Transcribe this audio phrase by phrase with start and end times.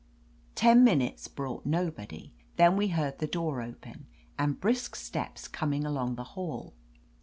[0.55, 2.33] Ten minutes brought nobody.
[2.55, 6.73] Then we heard the door open, and brisk steps coming along the hall.